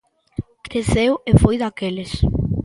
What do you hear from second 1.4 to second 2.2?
foi daqueles.